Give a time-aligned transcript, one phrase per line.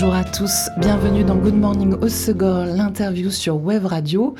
[0.00, 4.34] Bonjour à tous, bienvenue dans Good Morning Osegor, l'interview sur Web Radio.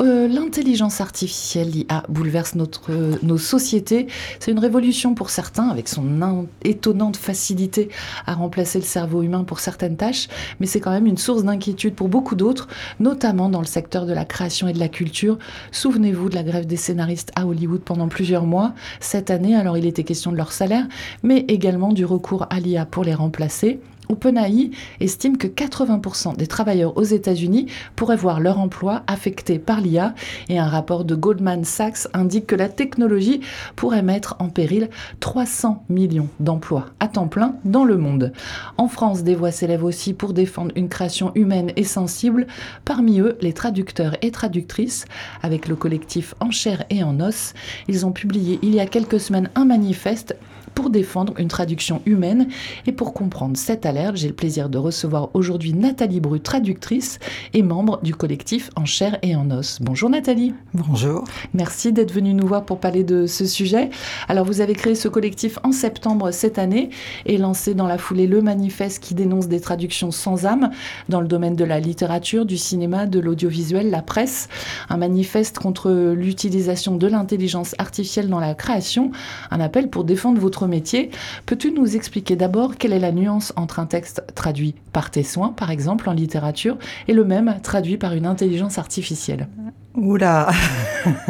[0.00, 2.90] Euh, L'intelligence artificielle, l'IA, bouleverse notre,
[3.22, 4.08] nos sociétés.
[4.40, 7.90] C'est une révolution pour certains, avec son étonnante facilité
[8.26, 10.26] à remplacer le cerveau humain pour certaines tâches,
[10.58, 12.66] mais c'est quand même une source d'inquiétude pour beaucoup d'autres,
[12.98, 15.38] notamment dans le secteur de la création et de la culture.
[15.70, 18.74] Souvenez-vous de la grève des scénaristes à Hollywood pendant plusieurs mois.
[18.98, 20.88] Cette année, alors il était question de leur salaire,
[21.22, 23.78] mais également du recours à l'IA pour les remplacer.
[24.08, 30.14] OpenAI estime que 80% des travailleurs aux États-Unis pourraient voir leur emploi affecté par l'IA
[30.48, 33.40] et un rapport de Goldman Sachs indique que la technologie
[33.76, 34.90] pourrait mettre en péril
[35.20, 38.32] 300 millions d'emplois à temps plein dans le monde.
[38.76, 42.46] En France, des voix s'élèvent aussi pour défendre une création humaine et sensible,
[42.84, 45.04] parmi eux les traducteurs et traductrices
[45.42, 47.54] avec le collectif En chair et en os.
[47.88, 50.36] Ils ont publié il y a quelques semaines un manifeste
[50.74, 52.48] pour défendre une traduction humaine.
[52.86, 57.18] Et pour comprendre cette alerte, j'ai le plaisir de recevoir aujourd'hui Nathalie Bru, traductrice
[57.52, 59.78] et membre du collectif En chair et en os.
[59.80, 60.54] Bonjour Nathalie.
[60.74, 61.24] Bonjour.
[61.52, 63.90] Merci d'être venue nous voir pour parler de ce sujet.
[64.28, 66.90] Alors vous avez créé ce collectif en septembre cette année
[67.26, 70.70] et lancé dans la foulée le manifeste qui dénonce des traductions sans âme
[71.08, 74.48] dans le domaine de la littérature, du cinéma, de l'audiovisuel, la presse.
[74.88, 79.10] Un manifeste contre l'utilisation de l'intelligence artificielle dans la création.
[79.50, 81.10] Un appel pour défendre votre métier.
[81.46, 85.48] Peux-tu nous expliquer d'abord quelle est la nuance entre un texte traduit par tes soins,
[85.48, 89.48] par exemple, en littérature, et le même traduit par une intelligence artificielle?
[89.94, 90.50] Oula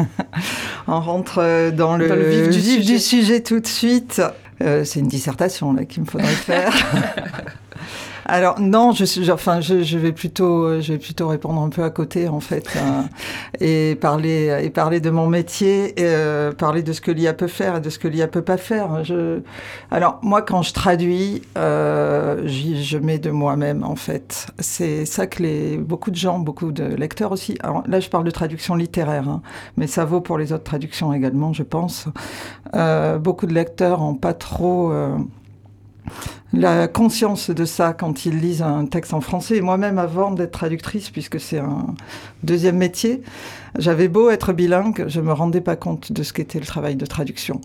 [0.87, 2.81] On rentre dans le, vif, du, sujet.
[2.81, 3.43] du, sujet.
[3.43, 4.21] tout de suite.
[4.61, 6.73] Euh, c'est une dissertation là qu'il me faudrait faire.
[8.27, 12.27] Alors non, je, enfin, je, vais plutôt, je vais plutôt répondre un peu à côté
[12.27, 13.01] en fait, euh,
[13.59, 17.47] et parler et parler de mon métier, et, euh, parler de ce que l'IA peut
[17.47, 19.03] faire et de ce que l'IA peut pas faire.
[19.03, 19.41] Je,
[19.91, 24.47] alors moi, quand je traduis, euh, je mets de moi-même en fait.
[24.57, 27.57] C'est ça que les beaucoup de gens, beaucoup de lecteurs aussi.
[27.61, 29.43] Alors là, je parle de traduction littéraire, hein,
[29.77, 32.07] mais ça vaut pour les autres traductions également, je pense.
[32.75, 34.91] Euh, beaucoup de lecteurs ont pas trop
[36.53, 39.57] la conscience de ça quand ils lisent un texte en français.
[39.57, 41.95] Et moi-même, avant d'être traductrice, puisque c'est un
[42.43, 43.21] deuxième métier,
[43.77, 47.05] j'avais beau être bilingue, je me rendais pas compte de ce qu'était le travail de
[47.05, 47.59] traduction.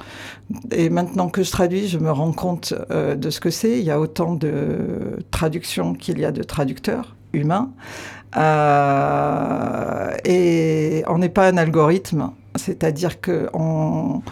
[0.72, 3.78] Et maintenant que je traduis, je me rends compte euh, de ce que c'est.
[3.78, 7.70] Il y a autant de traductions qu'il y a de traducteurs humains.
[8.36, 14.22] Euh, et on n'est pas un algorithme, c'est-à-dire que on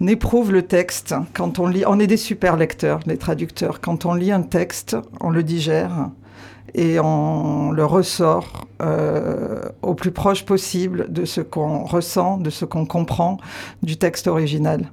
[0.00, 1.84] on éprouve le texte quand on lit.
[1.86, 3.80] On est des super lecteurs, les traducteurs.
[3.80, 6.10] Quand on lit un texte, on le digère
[6.74, 12.64] et on le ressort euh, au plus proche possible de ce qu'on ressent, de ce
[12.64, 13.38] qu'on comprend
[13.82, 14.90] du texte original.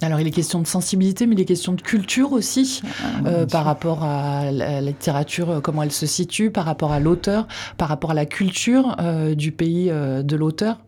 [0.00, 3.46] Alors, il est question de sensibilité, mais il est question de culture aussi, ah, euh,
[3.46, 7.48] par rapport à la littérature, euh, comment elle se situe, par rapport à l'auteur,
[7.78, 8.96] par rapport à la culture
[9.36, 10.78] du pays de l'auteur.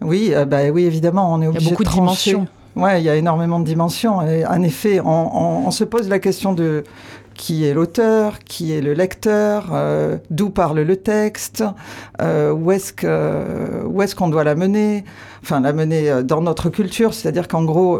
[0.00, 2.46] Oui, bah, oui, évidemment, on est obligé il y a beaucoup de, de dimensions.
[2.74, 4.16] Ouais, il y a énormément de dimensions.
[4.16, 6.84] En effet, on, se pose la question de
[7.34, 11.64] qui est l'auteur, qui est le lecteur, euh, d'où parle le texte,
[12.20, 15.04] euh, où est-ce que où est-ce qu'on doit la mener,
[15.42, 17.98] enfin la mener euh, dans notre culture, c'est-à-dire qu'en gros,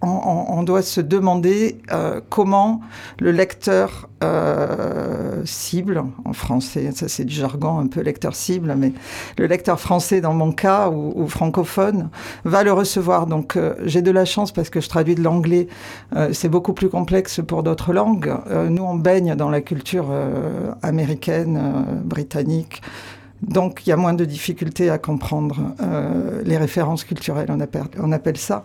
[0.00, 2.80] on, doit se demander euh, comment
[3.18, 8.92] le lecteur euh, cible, en français, ça c'est du jargon un peu lecteur cible, mais
[9.38, 12.10] le lecteur français dans mon cas ou, francophone
[12.44, 13.26] va le recevoir.
[13.26, 15.68] Donc euh, j'ai de la chance parce que je traduis de l'anglais,
[16.32, 18.32] c'est beaucoup plus complexe pour d'autres langues.
[18.70, 20.06] nous on baigne dans la culture
[20.82, 22.82] américaine, britannique.
[23.42, 25.74] Donc il y a moins de difficultés à comprendre
[26.44, 28.64] les références culturelles, on appelle, on appelle ça.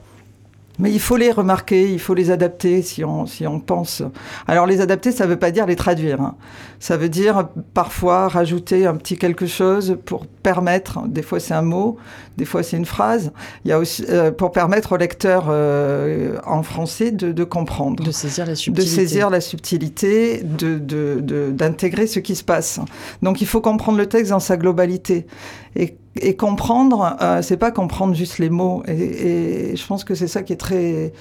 [0.79, 4.01] Mais il faut les remarquer, il faut les adapter si on, si on pense.
[4.47, 6.19] Alors les adapter, ça ne veut pas dire les traduire.
[6.19, 6.35] Hein.
[6.79, 11.61] Ça veut dire parfois rajouter un petit quelque chose pour permettre, des fois c'est un
[11.61, 11.97] mot,
[12.37, 13.31] des fois c'est une phrase,
[13.63, 18.03] il y a aussi, euh, pour permettre au lecteur euh, en français de, de, comprendre.
[18.03, 18.91] De saisir la subtilité.
[18.91, 22.79] De saisir la subtilité, d'intégrer de, de, ce qui se passe.
[23.21, 25.27] Donc il faut comprendre le texte dans sa globalité.
[25.75, 28.83] Et et comprendre, euh, c'est pas comprendre juste les mots.
[28.87, 31.11] Et, et je pense que c'est ça qui est très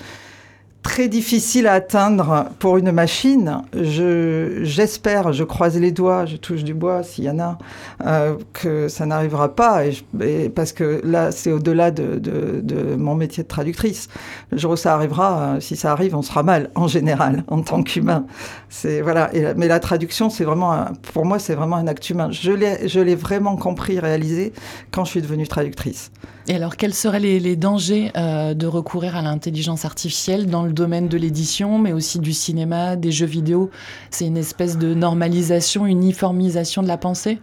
[0.83, 3.63] très difficile à atteindre pour une machine.
[3.73, 7.59] Je, j'espère, je croise les doigts, je touche du bois s'il y en a,
[8.05, 13.15] euh, que ça n'arrivera pas, et, parce que là, c'est au-delà de, de, de, mon
[13.15, 14.09] métier de traductrice.
[14.51, 17.63] Le jour où ça arrivera, euh, si ça arrive, on sera mal en général en
[17.63, 18.27] tant qu'humain.
[18.69, 19.35] C'est voilà.
[19.35, 22.29] Et, mais la traduction, c'est vraiment, pour moi, c'est vraiment un acte humain.
[22.31, 24.53] Je l'ai, je l'ai vraiment compris, réalisé
[24.91, 26.11] quand je suis devenue traductrice.
[26.49, 30.72] Et alors, quels seraient les, les dangers euh, de recourir à l'intelligence artificielle dans le
[30.73, 33.71] domaine de l'édition, mais aussi du cinéma, des jeux vidéo.
[34.11, 37.39] C'est une espèce de normalisation, uniformisation de la pensée?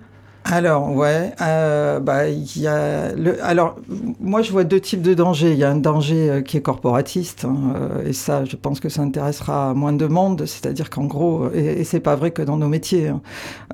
[0.51, 3.75] Alors, ouais, euh, bah, y a le, alors,
[4.19, 5.51] moi, je vois deux types de dangers.
[5.51, 8.80] Il y a un danger euh, qui est corporatiste, hein, euh, et ça, je pense
[8.80, 12.42] que ça intéressera moins de monde, c'est-à-dire qu'en gros, et, et c'est pas vrai que
[12.42, 13.22] dans nos métiers, hein,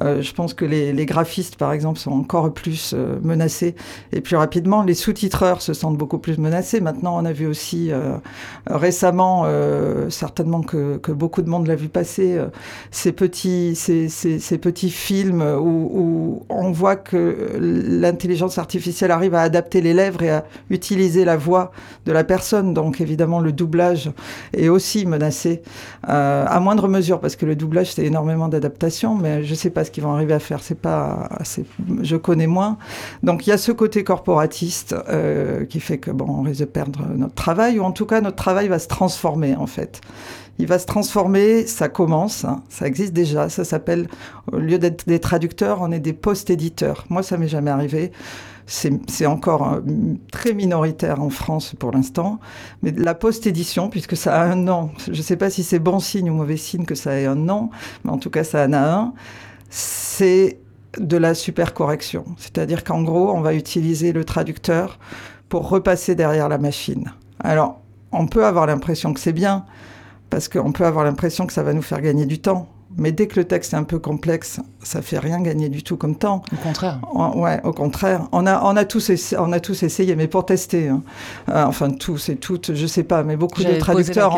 [0.04, 3.75] euh, je pense que les, graphistes, par exemple, sont encore plus euh, menacés,
[4.12, 6.81] et plus rapidement, les sous-titreurs se sentent beaucoup plus menacés.
[6.81, 8.18] Maintenant, on a vu aussi euh,
[8.68, 9.45] récemment,
[10.10, 12.39] certainement que, beaucoup de monde l'a vu passer,
[12.92, 20.23] ces, petits, ces, petits films où, voit que l'intelligence artificielle arrive à adapter les lèvres
[20.23, 21.71] et à utiliser la voix
[22.06, 22.73] de la personne.
[22.73, 24.12] Donc évidemment, le doublage
[24.53, 25.62] est aussi menacé,
[26.09, 29.69] euh, à moindre mesure, parce que le doublage, c'est énormément d'adaptation, mais je ne sais
[29.69, 30.59] pas ce qu'ils vont arriver à faire.
[30.62, 31.29] C'est pas,
[32.01, 32.77] je connais moins.
[33.23, 36.65] Donc il y a ce côté corporatiste euh, qui fait que bon, on risque de
[36.65, 40.01] perdre notre travail, ou en tout cas, notre travail va se transformer en fait
[40.57, 44.07] il va se transformer, ça commence, hein, ça existe déjà, ça s'appelle,
[44.51, 47.05] au lieu d'être des traducteurs, on est des post-éditeurs.
[47.09, 48.11] Moi, ça m'est jamais arrivé.
[48.67, 49.81] C'est encore euh,
[50.31, 52.39] très minoritaire en France pour l'instant,
[52.81, 55.99] mais la post-édition, puisque ça a un nom, je ne sais pas si c'est bon
[55.99, 57.69] signe ou mauvais signe que ça ait un nom,
[58.03, 59.13] mais en tout cas ça en a un,
[59.69, 60.57] c'est
[60.97, 62.25] de la super correction.
[62.37, 64.97] C'est-à-dire qu'en gros, on va utiliser le traducteur
[65.47, 67.13] pour repasser derrière la machine.
[67.39, 67.81] Alors,
[68.11, 69.65] on peut avoir l'impression que c'est bien,
[70.30, 72.68] parce qu'on peut avoir l'impression que ça va nous faire gagner du temps.
[72.98, 75.98] Mais dès que le texte est un peu complexe, ça fait rien gagner du tout
[75.98, 76.44] comme temps.
[76.54, 77.01] Au contraire.
[77.13, 78.22] On, ouais, au contraire.
[78.31, 80.88] On a, on a tous, essayé, on a tous essayé, mais pour tester.
[80.88, 81.01] Hein.
[81.50, 84.36] Euh, enfin, tous et toutes, je sais pas, mais beaucoup de traducteurs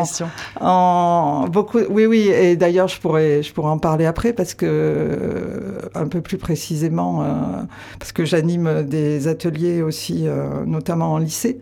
[0.59, 1.79] en, en, beaucoup.
[1.89, 2.29] Oui, oui.
[2.29, 6.37] Et d'ailleurs, je pourrais, je pourrais en parler après parce que euh, un peu plus
[6.37, 7.25] précisément, euh,
[7.99, 10.25] parce que j'anime des ateliers aussi,
[10.65, 11.59] notamment en lycée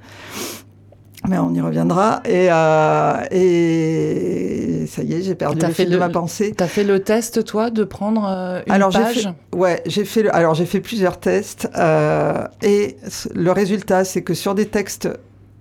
[1.27, 2.21] mais on y reviendra.
[2.25, 6.53] Et, euh, et ça y est, j'ai perdu le fil de ma pensée.
[6.57, 9.23] Tu as fait le test, toi, de prendre euh, une alors, page?
[9.23, 11.69] fait, Ouais, j'ai fait, le, alors j'ai fait plusieurs tests.
[11.77, 12.97] Euh, et
[13.33, 15.09] le résultat, c'est que sur des textes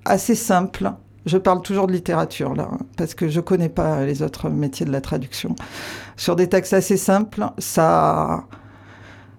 [0.05, 0.93] assez simples,
[1.27, 4.93] je parle toujours de littérature là, parce que je connais pas les autres métiers de
[4.93, 5.57] la traduction.
[6.17, 8.45] Sur des textes assez simples, ça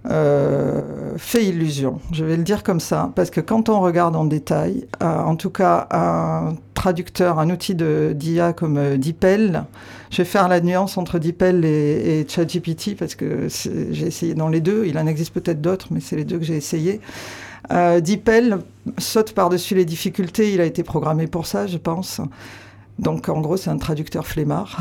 [0.09, 0.81] euh,
[1.17, 1.99] fait illusion.
[2.11, 5.35] Je vais le dire comme ça, parce que quand on regarde en détail, euh, en
[5.35, 9.63] tout cas un traducteur, un outil d'IA comme euh, DeepL,
[10.11, 14.49] je vais faire la nuance entre DeepL et, et ChatGPT, parce que j'ai essayé dans
[14.49, 17.01] les deux, il en existe peut-être d'autres, mais c'est les deux que j'ai essayé.
[17.71, 18.59] Euh, DeepL
[18.97, 22.21] saute par-dessus les difficultés, il a été programmé pour ça, je pense.
[22.97, 24.80] Donc en gros, c'est un traducteur flemmard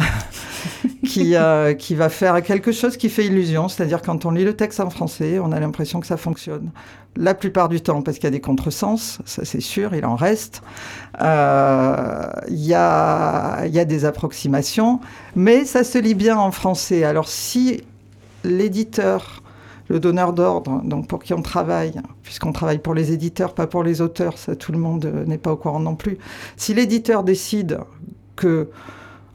[1.04, 4.54] qui, euh, qui va faire quelque chose qui fait illusion, c'est-à-dire quand on lit le
[4.54, 6.70] texte en français, on a l'impression que ça fonctionne.
[7.16, 10.16] La plupart du temps, parce qu'il y a des contresens, ça c'est sûr, il en
[10.16, 10.62] reste.
[11.20, 15.00] Euh, il y, a, y a des approximations,
[15.34, 17.04] mais ça se lit bien en français.
[17.04, 17.82] Alors si
[18.44, 19.43] l'éditeur
[19.88, 23.82] le donneur d'ordre, donc pour qui on travaille, puisqu'on travaille pour les éditeurs, pas pour
[23.82, 26.18] les auteurs, ça tout le monde euh, n'est pas au courant non plus.
[26.56, 27.78] Si l'éditeur décide
[28.36, 28.70] que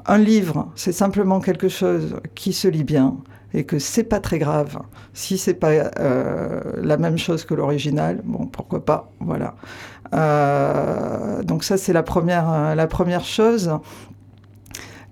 [0.06, 3.18] un livre, c'est simplement quelque chose qui se lit bien
[3.54, 4.80] et que c'est pas très grave,
[5.14, 9.56] si c'est pas euh, la même chose que l'original, bon pourquoi pas, voilà.
[10.14, 13.72] Euh, donc ça c'est la première, la première chose.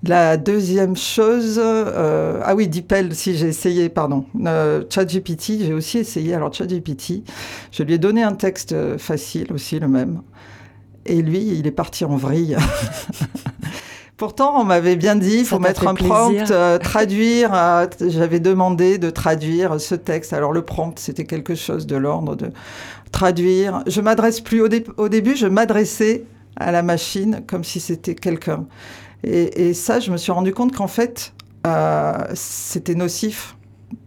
[0.04, 5.98] La deuxième chose, euh, ah oui, DeepL, si j'ai essayé, pardon, euh, ChatGPT, j'ai aussi
[5.98, 6.36] essayé.
[6.36, 7.24] Alors ChatGPT,
[7.72, 10.22] je lui ai donné un texte facile aussi, le même,
[11.08, 12.58] et lui, il est parti en vrille.
[14.18, 17.52] Pourtant, on m'avait bien dit, il faut mettre un prompt, euh, traduire.
[17.54, 20.34] Euh, J'avais demandé de traduire ce texte.
[20.34, 22.50] Alors le prompt, c'était quelque chose de l'ordre de
[23.12, 23.84] traduire.
[23.86, 26.24] Je m'adresse plus au, dé au début, je m'adressais
[26.56, 28.66] à la machine comme si c'était quelqu'un.
[29.24, 31.34] Et, et, ça, je me suis rendu compte qu'en fait,
[31.68, 33.56] euh, c'était nocif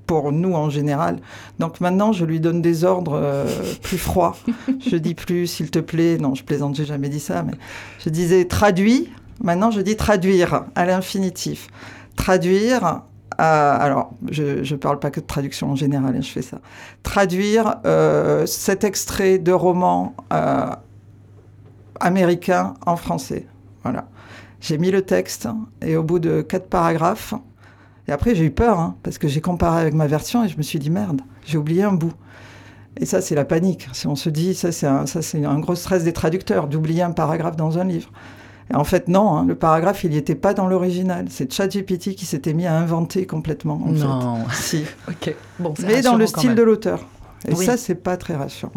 [0.06, 1.18] pour nous en général.
[1.58, 3.46] Donc maintenant, je lui donne des ordres euh,
[3.82, 4.36] plus froids.
[4.90, 6.16] je dis plus, s'il te plaît.
[6.18, 7.54] Non, je plaisante, j'ai jamais dit ça, mais
[7.98, 9.10] je disais traduis.
[9.42, 11.68] Maintenant, je dis traduire à l'infinitif.
[12.16, 13.02] Traduire.
[13.40, 16.60] Euh, alors, je ne parle pas que de traduction en général, hein, je fais ça.
[17.02, 17.76] Traduire
[18.46, 20.14] cet extrait de roman
[22.00, 23.46] américain en français.
[23.82, 24.09] Voilà.
[24.60, 25.48] J'ai mis le texte
[25.82, 27.34] et au bout de quatre paragraphes,
[28.08, 30.56] et après j'ai eu peur hein, parce que j'ai comparé avec ma version et je
[30.56, 32.12] me suis dit merde, j'ai oublié un bout.
[32.96, 33.88] Et ça, c'est la panique.
[33.92, 37.02] Si on se dit, ça, c'est un, ça, c'est un gros stress des traducteurs, d'oublier
[37.02, 38.10] un paragraphe dans un livre.
[38.70, 41.26] Et en fait, non, hein, le paragraphe, il n'y était pas dans l'original.
[41.28, 43.80] C'est ChatGPT qui s'était mis à inventer complètement.
[43.84, 44.44] En non.
[44.48, 44.56] Fait.
[44.56, 44.84] Si.
[45.08, 45.34] ok.
[45.58, 47.04] Bon, Mais dans le style de l'auteur.
[47.48, 48.72] Et ça, c'est pas très rassurant.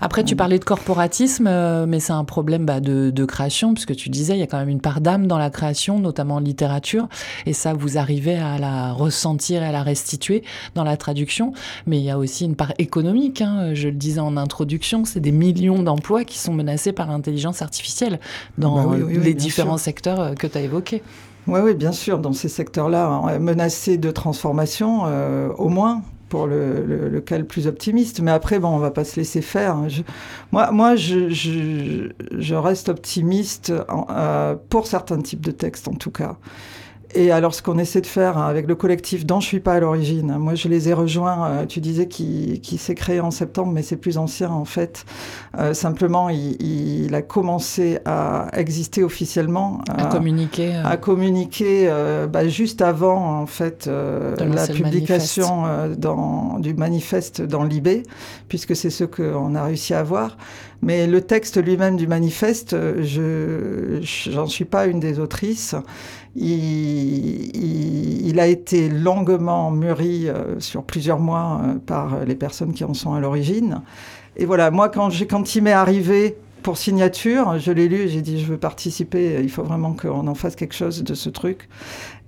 [0.00, 3.96] Après, tu parlais de corporatisme, euh, mais c'est un problème bah, de, de, création, puisque
[3.96, 6.40] tu disais, il y a quand même une part d'âme dans la création, notamment en
[6.40, 7.08] littérature,
[7.46, 10.42] et ça, vous arrivez à la ressentir et à la restituer
[10.74, 11.52] dans la traduction.
[11.86, 15.20] Mais il y a aussi une part économique, hein, je le disais en introduction, c'est
[15.20, 18.20] des millions d'emplois qui sont menacés par l'intelligence artificielle
[18.58, 19.84] dans bah oui, oui, les différents sûr.
[19.84, 21.02] secteurs euh, que tu as évoqués.
[21.46, 27.22] Oui, oui, bien sûr, dans ces secteurs-là, menacés de transformation, euh, au moins, pour le,
[27.46, 28.20] plus optimiste.
[28.20, 29.90] Mais après, bon, on va pas se laisser faire.
[29.90, 30.00] Je,
[30.50, 33.70] moi, moi je, reste optimiste
[34.08, 36.38] euh, pour certains types de textes, en tout cas.
[37.14, 39.80] Et alors, ce qu'on essaie de faire avec le collectif dont je suis pas à
[39.80, 43.72] l'origine, moi je les ai rejoints, euh, tu disais qui, qui s'est créé en septembre,
[43.72, 45.04] mais c'est plus ancien en fait.
[45.58, 49.82] Euh, simplement, il, il, a commencé à exister officiellement.
[49.90, 50.74] À, à communiquer.
[50.74, 50.84] Euh...
[50.84, 55.64] À communiquer euh, bah, juste avant en fait euh, la publication
[55.98, 58.04] dans, du manifeste dans l'IB,
[58.48, 60.38] puisque c'est ce qu'on a réussi à avoir.
[60.84, 65.76] Mais le texte lui-même du manifeste, je j'en suis pas une des autrices.
[66.34, 67.50] Il,
[68.38, 73.12] a été longuement mûri euh, sur plusieurs mois euh, par les personnes qui en sont
[73.12, 73.82] à l'origine.
[74.36, 78.40] Et voilà, moi, quand, quand il m'est arrivé pour signature, je l'ai lu, j'ai dit,
[78.40, 81.68] je veux participer, il faut vraiment qu'on en fasse quelque chose de ce truc.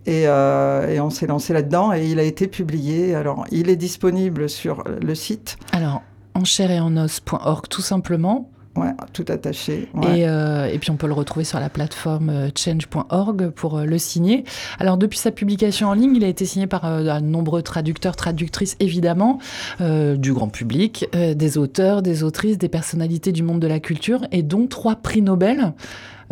[0.06, 3.14] Et, euh, et on s'est lancé là-dedans et il a été publié.
[3.14, 5.56] Alors, il est disponible sur le site.
[5.72, 6.02] Alors,
[6.34, 8.50] en chair et en os.org tout simplement.
[8.76, 9.88] Ouais, tout attaché.
[9.94, 10.20] Ouais.
[10.20, 13.84] Et, euh, et, puis on peut le retrouver sur la plateforme euh, change.org pour euh,
[13.84, 14.44] le signer.
[14.80, 18.16] Alors depuis sa publication en ligne, il a été signé par euh, de nombreux traducteurs,
[18.16, 19.38] traductrices évidemment,
[19.80, 24.26] euh, du grand public, des auteurs, des autrices, des personnalités du monde de la culture,
[24.32, 25.72] et dont trois prix Nobel.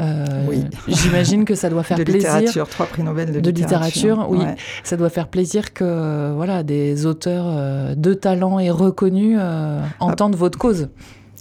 [0.00, 0.64] Euh, oui.
[0.88, 2.34] J'imagine que ça doit faire de plaisir.
[2.34, 4.16] Littérature, trois prix Nobel de, de littérature.
[4.16, 4.56] littérature oui, ouais.
[4.84, 10.38] ça doit faire plaisir que voilà des auteurs de talent et reconnus euh, entendent ah.
[10.38, 10.88] votre cause.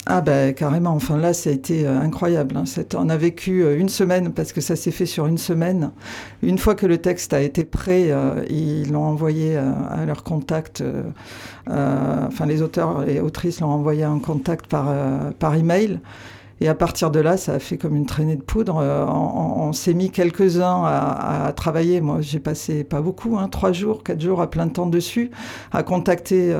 [0.08, 2.58] Ah ben carrément, enfin là ça a été euh, incroyable.
[2.58, 2.64] Hein.
[2.96, 5.92] On a vécu euh, une semaine parce que ça s'est fait sur une semaine.
[6.42, 10.84] Une fois que le texte a été prêt, euh, ils l'ont envoyé à leur contact.
[11.68, 14.92] Enfin les auteurs et autrices l'ont envoyé en contact par,
[15.38, 16.00] par email.
[16.62, 18.78] Et à partir de là, ça a fait comme une traînée de poudre.
[18.78, 22.02] Euh, on, s'est mis quelques-uns à, travailler.
[22.02, 25.32] Moi, j'ai passé pas beaucoup, hein, trois jours, quatre jours à plein temps dessus,
[25.72, 26.60] à contacter euh,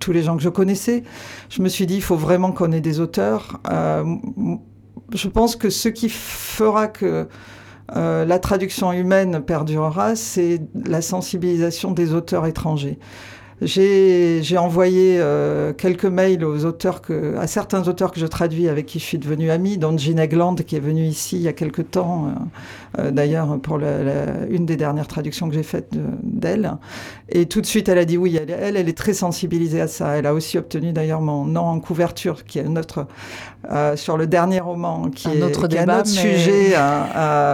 [0.00, 1.04] tous les gens que je connaissais.
[1.48, 3.60] Je me suis dit, il faut vraiment qu'on ait des auteurs.
[3.70, 4.04] Euh,
[5.14, 7.28] je pense que ce qui fera que
[7.94, 12.98] la traduction humaine perdurera, c'est la sensibilisation des auteurs étrangers.
[13.62, 18.84] J'ai envoyé euh, quelques mails aux auteurs que, à certains auteurs que je traduis avec
[18.84, 21.54] qui je suis devenue amie, dont Jean Egland qui est venue ici il y a
[21.54, 25.88] quelque temps, euh, euh, d'ailleurs pour la, la, une des dernières traductions que j'ai faites
[26.22, 26.72] d'elle.
[27.30, 29.88] Et tout de suite elle a dit oui, elle, elle, elle, est très sensibilisée à
[29.88, 30.18] ça.
[30.18, 33.06] Elle a aussi obtenu d'ailleurs mon nom en couverture, qui est notre
[33.72, 36.36] euh, sur le dernier roman, qui un est, autre qui débat, un autre mais...
[36.36, 36.68] sujet,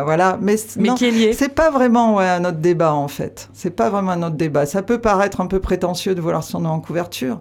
[0.04, 0.37] voilà.
[0.40, 1.32] Mais, mais.
[1.32, 3.49] C'est pas vraiment ouais, un autre débat en fait.
[3.52, 4.66] C'est pas vraiment un autre débat.
[4.66, 7.40] Ça peut paraître un peu prétentieux de vouloir son nom en couverture.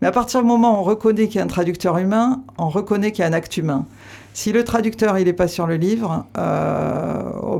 [0.00, 2.68] Mais à partir du moment où on reconnaît qu'il y a un traducteur humain, on
[2.68, 3.86] reconnaît qu'il y a un acte humain.
[4.34, 7.58] Si le traducteur il n'est pas sur le livre, euh,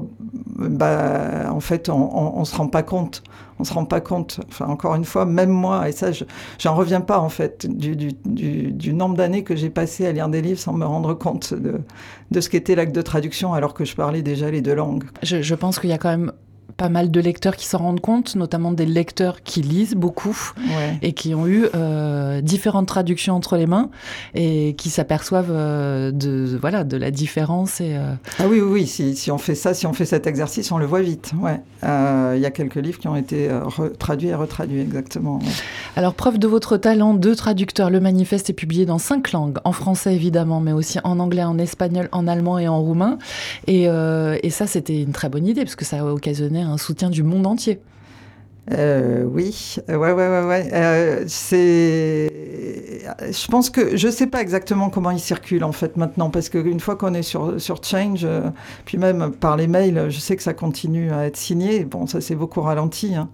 [0.56, 3.22] bah, en fait, on ne se rend pas compte.
[3.58, 4.40] On se rend pas compte.
[4.48, 6.08] Enfin, encore une fois, même moi, et ça,
[6.58, 10.42] j'en reviens pas en fait du, du, nombre d'années que j'ai passé à lire des
[10.42, 11.80] livres sans me rendre compte de,
[12.30, 15.04] de ce qu'était l'acte de traduction, alors que je parlais déjà les deux langues.
[15.22, 16.32] Je, je pense qu'il y a quand même
[16.82, 20.98] pas mal de lecteurs qui s'en rendent compte, notamment des lecteurs qui lisent beaucoup ouais.
[21.00, 23.88] et qui ont eu euh, différentes traductions entre les mains
[24.34, 28.14] et qui s'aperçoivent euh, de voilà de la différence et euh...
[28.40, 28.86] ah oui oui, oui.
[28.88, 31.60] Si, si, on fait ça si on fait cet exercice on le voit vite ouais
[31.84, 33.48] il y a quelques livres qui ont été
[34.00, 35.46] traduits et retraduits exactement ouais.
[35.94, 39.72] alors preuve de votre talent de traducteur le manifeste est publié dans cinq langues en
[39.72, 43.18] français évidemment mais aussi en anglais en espagnol en allemand et en roumain
[43.68, 47.10] et, et ça c'était une très bonne idée parce que ça a occasionné un soutien
[47.10, 47.80] du monde entier.
[48.70, 50.70] Euh, oui, ouais, ouais, ouais, ouais.
[50.72, 52.30] Euh, c'est,
[53.20, 56.78] je pense que je sais pas exactement comment il circule en fait maintenant, parce qu'une
[56.78, 58.50] fois qu'on est sur sur Change, euh,
[58.84, 61.84] puis même par les mails, je sais que ça continue à être signé.
[61.84, 63.16] Bon, ça c'est beaucoup ralenti.
[63.16, 63.30] Hein.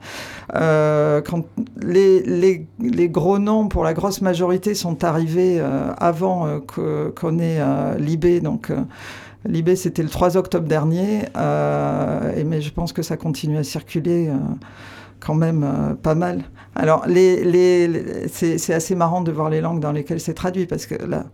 [0.55, 1.45] Euh, quand
[1.83, 7.61] les, les, les gros noms pour la grosse majorité sont arrivés euh, avant qu'on ait
[7.99, 8.73] l'IB, donc
[9.45, 11.23] Libé, c'était le 3 octobre dernier,
[12.37, 14.31] et, mais je pense que ça continue à circuler
[15.21, 16.43] quand même pas mal.
[16.75, 20.87] Alors, les, les, c'est assez marrant de voir les langues dans lesquelles c'est traduit, parce
[20.87, 21.27] que là,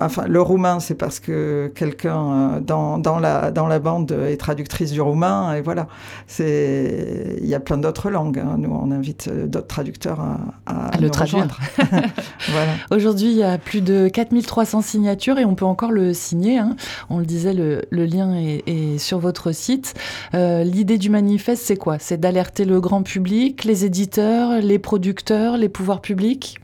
[0.00, 4.36] Enfin, le roumain, c'est parce que quelqu'un euh, dans, dans, la, dans la bande est
[4.36, 5.54] traductrice du roumain.
[5.54, 5.86] Et voilà,
[6.26, 8.40] c'est il y a plein d'autres langues.
[8.40, 8.56] Hein.
[8.58, 11.46] Nous, on invite euh, d'autres traducteurs à, à, le traduire.
[11.78, 12.72] voilà.
[12.90, 16.58] Aujourd'hui, il y a plus de 4300 signatures et on peut encore le signer.
[16.58, 16.76] Hein.
[17.08, 19.94] On le disait, le, le lien est, est, sur votre site.
[20.34, 21.98] Euh, L'idée du manifeste, c'est quoi?
[22.00, 26.58] C'est d'alerter le grand public, les éditeurs, les producteurs, les pouvoirs publics?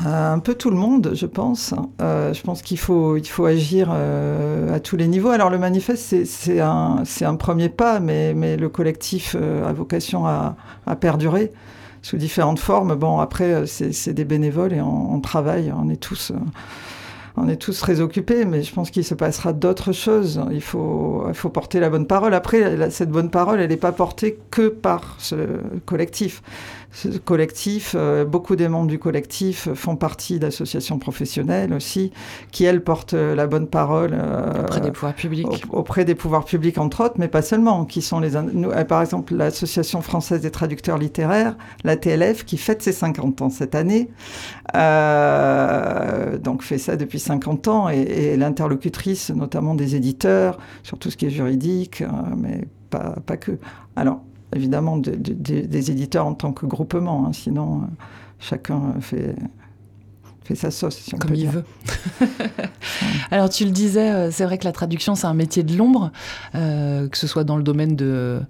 [0.00, 1.74] Un peu tout le monde, je pense.
[2.00, 5.28] Euh, je pense qu'il faut, il faut agir euh, à tous les niveaux.
[5.28, 10.26] Alors le manifeste, c'est un, un, premier pas, mais, mais le collectif euh, a vocation
[10.26, 10.56] à,
[10.86, 11.52] à, perdurer
[12.00, 12.94] sous différentes formes.
[12.94, 16.32] Bon, après, c'est des bénévoles et on, on, travaille, on est tous...
[17.36, 20.42] on est tous très occupés, mais je pense qu'il se passera d'autres choses.
[20.50, 22.34] Il faut, il faut porter la bonne parole.
[22.34, 25.36] Après, cette bonne parole, elle n'est pas portée que par ce
[25.86, 26.42] collectif
[26.92, 32.12] ce collectif, euh, beaucoup des membres du collectif font partie d'associations professionnelles aussi,
[32.50, 36.76] qui elles portent la bonne parole euh, auprès des pouvoirs publics, auprès des pouvoirs publics
[36.76, 37.86] entre autres, mais pas seulement.
[37.86, 42.82] Qui sont les, euh, par exemple, l'association française des traducteurs littéraires, la TLF, qui fête
[42.82, 44.10] ses 50 ans cette année,
[46.42, 51.16] donc fait ça depuis 50 ans, et, et l'interlocutrice notamment des éditeurs sur tout ce
[51.16, 52.04] qui est juridique,
[52.36, 53.58] mais pas, pas que.
[53.96, 54.20] Alors
[54.54, 57.86] évidemment des éditeurs en tant que groupement, hein, sinon euh,
[58.38, 59.34] chacun fait
[60.44, 61.52] fait sa sauce, si on Comme peut il dire.
[61.52, 61.64] veut.
[63.30, 66.10] Alors tu le disais, euh, c'est vrai que la traduction c'est un métier de l'ombre,
[66.54, 68.40] euh, que ce soit dans le domaine de,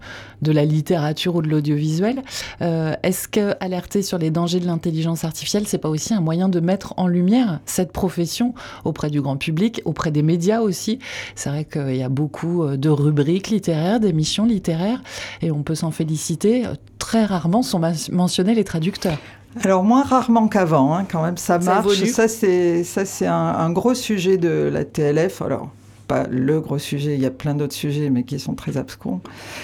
[0.40, 2.22] de la littérature ou de l'audiovisuel.
[2.62, 6.48] Euh, Est-ce que alerter sur les dangers de l'intelligence artificielle, c'est pas aussi un moyen
[6.48, 10.98] de mettre en lumière cette profession auprès du grand public, auprès des médias aussi?
[11.34, 15.02] C'est vrai qu'il y a beaucoup de rubriques littéraires, d'émissions littéraires,
[15.42, 16.64] et on peut s'en féliciter.
[16.98, 17.80] Très rarement sont
[18.12, 19.18] mentionnés les traducteurs.
[19.64, 22.04] Alors moins rarement qu'avant, hein, quand même, ça marche.
[22.04, 25.42] Ça, c'est ça c'est un, un, gros sujet de la TLF.
[25.42, 25.70] Alors
[26.08, 29.20] pas le gros sujet, il y a plein d'autres sujets, mais qui sont très abscons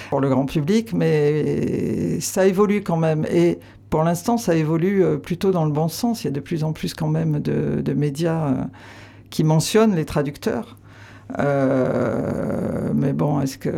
[0.09, 0.93] pour le grand public.
[0.93, 3.25] Mais ça évolue quand même.
[3.31, 6.23] Et pour l'instant, ça évolue euh, plutôt dans le bon sens.
[6.23, 8.63] Il y a de plus en plus quand même de, de médias euh,
[9.29, 10.77] qui mentionnent les traducteurs.
[11.37, 13.69] Euh, mais bon, est-ce que,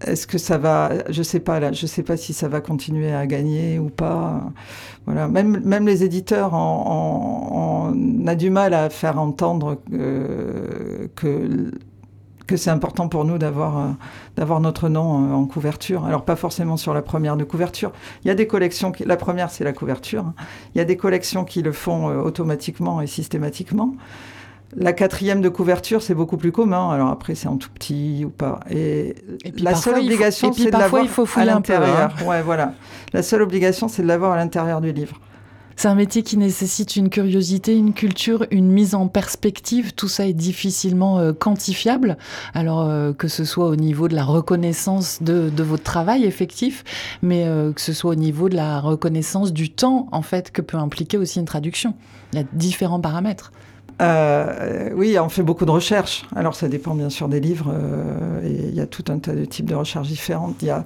[0.00, 1.72] est-ce que ça va Je sais pas là.
[1.72, 4.52] Je sais pas si ça va continuer à gagner ou pas.
[5.06, 5.28] Voilà.
[5.28, 7.94] Même, même les éditeurs, on,
[8.26, 11.72] a du mal à faire entendre que
[12.48, 13.94] que c'est important pour nous d'avoir
[14.36, 16.04] d'avoir notre nom euh, en couverture.
[16.06, 17.92] Alors pas forcément sur la première de couverture.
[18.24, 20.32] Il y a des collections la première c'est la couverture.
[20.74, 23.94] Il y a des collections qui le font euh, automatiquement et systématiquement.
[24.76, 26.90] La quatrième de couverture, c'est beaucoup plus commun.
[26.90, 28.60] Alors après, c'est en tout petit ou pas.
[28.70, 32.12] Et, et puis la seule obligation, c'est de l'avoir à l'intérieur.
[32.20, 32.24] Hein.
[32.26, 32.74] Ouais, voilà.
[33.12, 35.18] La seule obligation, c'est de l'avoir à l'intérieur du livre.
[35.78, 39.94] C'est un métier qui nécessite une curiosité, une culture, une mise en perspective.
[39.94, 42.18] Tout ça est difficilement euh, quantifiable.
[42.52, 46.82] Alors euh, que ce soit au niveau de la reconnaissance de, de votre travail effectif,
[47.22, 50.62] mais euh, que ce soit au niveau de la reconnaissance du temps en fait que
[50.62, 51.94] peut impliquer aussi une traduction.
[52.32, 53.52] Il y a différents paramètres.
[54.00, 56.24] Euh, oui, on fait beaucoup de recherches.
[56.36, 57.72] Alors, ça dépend bien sûr des livres.
[57.72, 60.56] Euh, et il y a tout un tas de types de recherches différentes.
[60.62, 60.84] Il y a,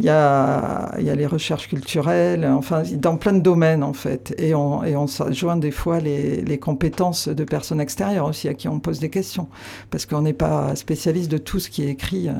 [0.00, 4.34] y a, y a les recherches culturelles, enfin, dans plein de domaines, en fait.
[4.38, 8.54] Et on, et on joint des fois les, les compétences de personnes extérieures aussi à
[8.54, 9.48] qui on pose des questions.
[9.90, 12.32] Parce qu'on n'est pas spécialiste de tout ce qui est écrit euh,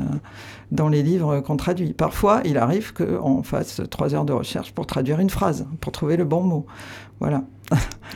[0.71, 1.93] dans les livres qu'on traduit.
[1.93, 6.17] Parfois, il arrive qu'on fasse trois heures de recherche pour traduire une phrase, pour trouver
[6.17, 6.67] le bon mot.
[7.21, 7.43] Voilà.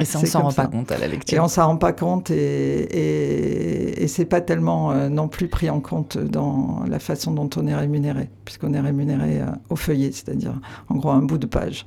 [0.01, 0.63] Et ça, on s'en rend ça.
[0.63, 1.37] pas compte à la lecture.
[1.37, 5.49] Et on s'en rend pas compte et, et, et c'est pas tellement euh, non plus
[5.49, 9.77] pris en compte dans la façon dont on est rémunéré, puisqu'on est rémunéré euh, au
[9.77, 10.55] feuillet, c'est-à-dire
[10.89, 11.85] en gros un bout de page.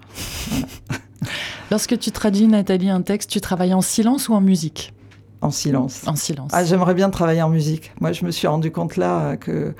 [0.50, 0.68] Voilà.
[1.72, 4.94] Lorsque tu traduis, Nathalie, un texte, tu travailles en silence ou en musique?
[5.42, 6.02] En silence.
[6.06, 6.52] En silence.
[6.54, 7.92] Ah, j'aimerais bien travailler en musique.
[8.00, 9.74] Moi, je me suis rendu compte là que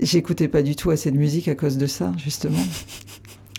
[0.00, 2.58] j'écoutais pas du tout assez de musique à cause de ça, justement.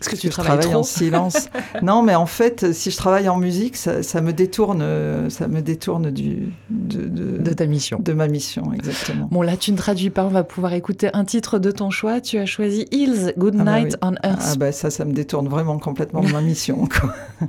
[0.02, 1.50] Est-ce que tu je travailles travaille en silence
[1.82, 4.84] Non, mais en fait, si je travaille en musique, ça, ça me détourne,
[5.30, 9.28] ça me détourne du de, de, de, ta mission, de ma mission, exactement.
[9.32, 10.26] Bon, là, tu ne traduis pas.
[10.26, 12.20] On va pouvoir écouter un titre de ton choix.
[12.22, 14.18] Tu as choisi Hills, Good ah Night bah oui.
[14.24, 14.42] on Earth.
[14.44, 16.88] Ah bah ça, ça me détourne vraiment complètement de ma mission.
[16.88, 17.14] Quoi.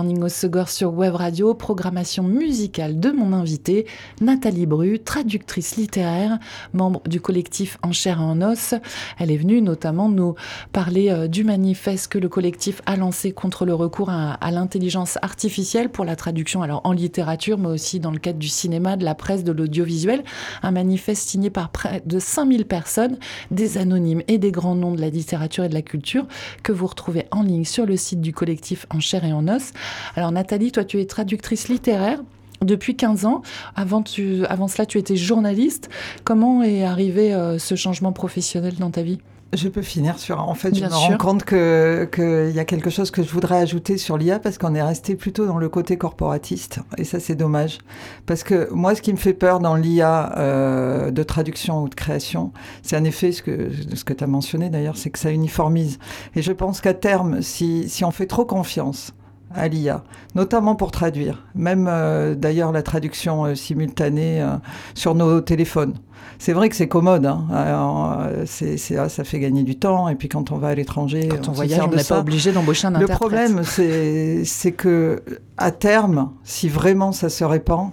[0.00, 3.84] Morning au Segor sur Web Radio, programmation musicale de mon invité,
[4.22, 6.38] Nathalie Bru, traductrice littéraire,
[6.72, 8.72] membre du collectif En chair et en os.
[9.18, 10.36] Elle est venue notamment nous
[10.72, 15.18] parler euh, du manifeste que le collectif a lancé contre le recours à, à l'intelligence
[15.20, 19.04] artificielle pour la traduction, alors en littérature, mais aussi dans le cadre du cinéma, de
[19.04, 20.24] la presse, de l'audiovisuel.
[20.62, 23.18] Un manifeste signé par près de 5000 personnes,
[23.50, 26.26] des anonymes et des grands noms de la littérature et de la culture,
[26.62, 29.74] que vous retrouvez en ligne sur le site du collectif En chair et en os.
[30.16, 32.20] Alors Nathalie, toi tu es traductrice littéraire
[32.62, 33.42] depuis 15 ans.
[33.74, 35.88] Avant, tu, avant cela, tu étais journaliste.
[36.24, 39.18] Comment est arrivé euh, ce changement professionnel dans ta vie?
[39.52, 40.38] Je peux finir sur.
[40.38, 41.08] En fait, Bien je me sûr.
[41.08, 44.58] rends compte que qu'il y a quelque chose que je voudrais ajouter sur l'IA parce
[44.58, 47.78] qu'on est resté plutôt dans le côté corporatiste et ça c'est dommage
[48.26, 51.96] parce que moi ce qui me fait peur dans l'IA euh, de traduction ou de
[51.96, 55.32] création, c'est en effet ce que ce que tu as mentionné d'ailleurs, c'est que ça
[55.32, 55.98] uniformise
[56.36, 59.14] et je pense qu'à terme, si si on fait trop confiance
[59.54, 60.02] à l'IA,
[60.34, 64.56] notamment pour traduire, même euh, d'ailleurs la traduction euh, simultanée euh,
[64.94, 65.94] sur nos téléphones.
[66.38, 67.44] C'est vrai que c'est commode, hein.
[67.52, 70.74] Alors, c'est, c'est- ah, ça fait gagner du temps, et puis quand on va à
[70.74, 73.18] l'étranger, Quand on se voyage, on n'est pas obligé d'embaucher un Le interprète.
[73.18, 75.22] problème, c'est, c'est que
[75.58, 77.90] à terme, si vraiment ça se répand,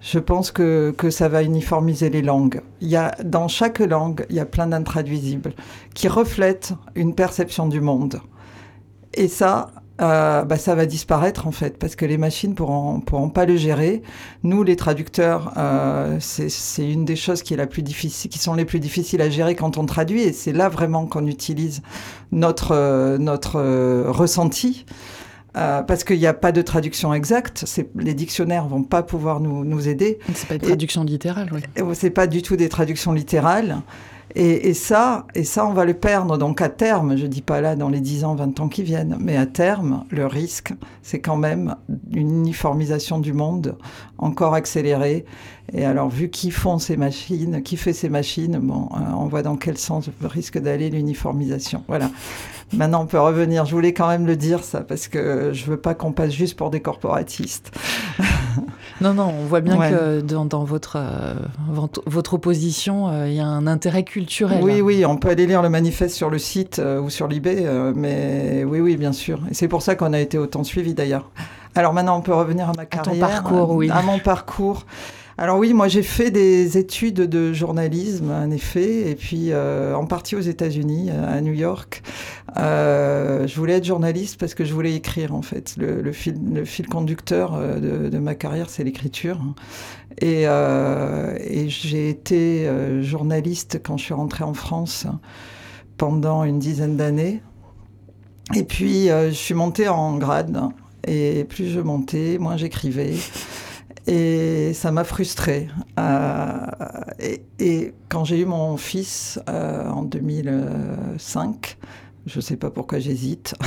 [0.00, 2.60] je pense que, que ça va uniformiser les langues.
[2.80, 5.52] Il y a, dans chaque langue, il y a plein d'intraduisibles
[5.94, 8.20] qui reflètent une perception du monde.
[9.14, 9.70] Et ça,
[10.00, 13.56] euh, bah, ça va disparaître en fait, parce que les machines pourront, pourront pas le
[13.56, 14.02] gérer.
[14.42, 18.54] Nous, les traducteurs, euh, c'est, une des choses qui est la plus difficile, qui sont
[18.54, 21.82] les plus difficiles à gérer quand on traduit, et c'est là vraiment qu'on utilise
[22.32, 24.84] notre euh, notre euh, ressenti.
[25.56, 27.64] Euh, parce qu'il n'y a pas de traduction exacte,
[27.94, 30.18] les dictionnaires vont pas pouvoir nous, nous aider.
[30.34, 31.94] C'est pas une traduction littérale, oui.
[31.94, 33.80] C'est pas du tout des traductions littérales.
[34.34, 36.36] Et, et, ça, et ça, on va le perdre.
[36.36, 39.16] Donc à terme, je dis pas là dans les 10 ans, 20 ans qui viennent,
[39.18, 41.74] mais à terme, le risque, c'est quand même
[42.12, 43.78] une uniformisation du monde
[44.18, 45.24] encore accélérée.
[45.72, 49.42] Et alors, vu qui font ces machines, qui fait ces machines, bon, euh, on voit
[49.42, 51.82] dans quel sens risque d'aller l'uniformisation.
[51.88, 52.10] Voilà.
[52.72, 53.64] Maintenant, on peut revenir.
[53.64, 56.56] Je voulais quand même le dire, ça, parce que je veux pas qu'on passe juste
[56.56, 57.70] pour des corporatistes.
[59.00, 59.90] non, non, on voit bien ouais.
[59.90, 61.34] que dans, dans votre, euh,
[62.06, 64.62] votre opposition, euh, il y a un intérêt culturel.
[64.62, 67.66] Oui, oui, on peut aller lire le manifeste sur le site euh, ou sur l'eBay,
[67.66, 69.40] euh, mais oui, oui, bien sûr.
[69.50, 71.30] Et c'est pour ça qu'on a été autant suivi d'ailleurs.
[71.74, 73.24] Alors maintenant, on peut revenir à ma carrière.
[73.24, 73.90] À ton parcours, oui.
[73.90, 74.86] À mon parcours.
[75.38, 80.06] Alors oui, moi j'ai fait des études de journalisme, en effet, et puis euh, en
[80.06, 82.02] partie aux États-Unis, à New York.
[82.56, 85.74] Euh, je voulais être journaliste parce que je voulais écrire en fait.
[85.76, 89.38] Le, fil, conducteur euh, de, ma carrière, c'est l'écriture.
[90.18, 95.06] Et, euh, et j'ai été euh, journaliste quand je suis rentrée en France
[95.98, 97.42] pendant une dizaine d'années.
[98.54, 100.58] Et puis euh, je suis montée en grade.
[101.06, 103.14] Et plus je montais, moins j'écrivais.
[104.06, 105.68] Et ça m'a frustrée.
[105.98, 106.66] Euh,
[107.18, 111.76] et, et, quand j'ai eu mon fils euh, en 2005,
[112.26, 113.54] je ne sais pas pourquoi j'hésite.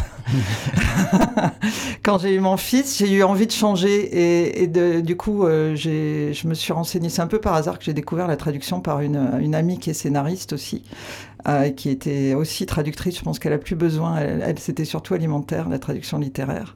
[2.03, 5.45] quand j'ai eu mon fils, j'ai eu envie de changer et, et de, du coup,
[5.45, 7.09] euh, je me suis renseignée.
[7.09, 9.89] C'est un peu par hasard que j'ai découvert la traduction par une, une amie qui
[9.89, 10.83] est scénariste aussi,
[11.47, 13.17] euh, qui était aussi traductrice.
[13.17, 14.17] Je pense qu'elle a plus besoin.
[14.17, 16.75] Elle, elle c'était surtout alimentaire, la traduction littéraire.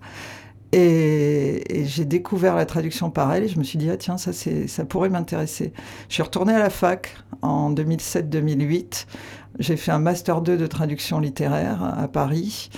[0.76, 4.18] Et, et j'ai découvert la traduction par elle et je me suis dit, ah tiens,
[4.18, 5.72] ça, ça pourrait m'intéresser.
[6.10, 9.06] Je suis retournée à la fac en 2007-2008.
[9.60, 12.72] J'ai fait un master 2 de traduction littéraire à Paris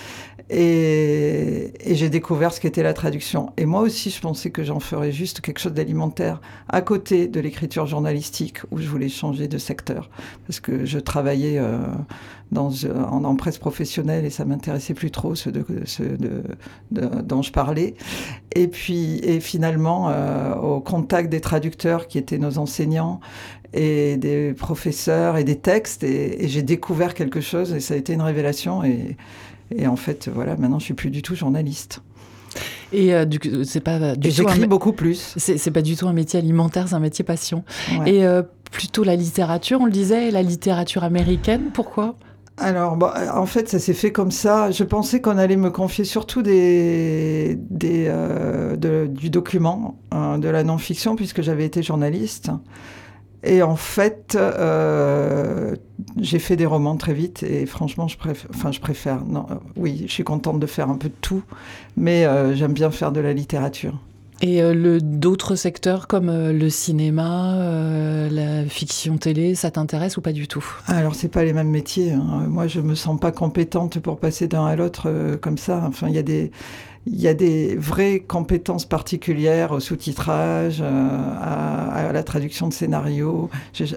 [0.50, 3.52] et, et j'ai découvert ce qu'était la traduction.
[3.58, 7.40] Et moi aussi, je pensais que j'en ferais juste quelque chose d'alimentaire à côté de
[7.40, 10.10] l'écriture journalistique où je voulais changer de secteur
[10.46, 11.80] parce que je travaillais euh,
[12.52, 16.44] dans, en, en, presse professionnelle et ça m'intéressait plus trop ce, de, ce de,
[16.92, 17.96] de, dont je parlais.
[18.54, 23.20] Et puis, et finalement, euh, au contact des traducteurs qui étaient nos enseignants
[23.74, 27.98] et des professeurs et des textes, et, et j'ai découvert quelque chose et ça a
[27.98, 28.84] été une révélation.
[28.84, 29.18] Et,
[29.72, 32.02] et en fait, voilà, maintenant, je suis plus du tout journaliste.
[32.94, 34.68] Et euh, du c'est pas du J'écris un...
[34.68, 35.34] beaucoup plus.
[35.38, 37.64] C'est pas du tout un métier alimentaire, c'est un métier passion.
[38.00, 38.14] Ouais.
[38.14, 42.16] Et euh, plutôt la littérature, on le disait, la littérature américaine, pourquoi?
[42.58, 44.72] Alors, bon, en fait, ça s'est fait comme ça.
[44.72, 50.48] Je pensais qu'on allait me confier surtout des, des, euh, de, du document, hein, de
[50.48, 52.52] la non-fiction, puisque j'avais été journaliste.
[53.46, 55.76] Et en fait, euh,
[56.20, 58.50] j'ai fait des romans très vite et franchement, je préfère.
[58.54, 59.24] Enfin, je préfère.
[59.24, 61.44] Non, euh, oui, je suis contente de faire un peu de tout,
[61.96, 64.00] mais euh, j'aime bien faire de la littérature.
[64.42, 64.62] Et
[65.02, 70.66] d'autres secteurs comme le cinéma, euh, la fiction télé, ça t'intéresse ou pas du tout?
[70.88, 72.12] Alors, c'est pas les mêmes métiers.
[72.12, 72.46] Hein.
[72.50, 75.84] Moi, je me sens pas compétente pour passer d'un à l'autre euh, comme ça.
[75.88, 76.52] Enfin, il y a des
[77.08, 80.86] il y a des vraies compétences particulières au sous-titrage, euh,
[81.40, 83.50] à, à, la traduction de scénario.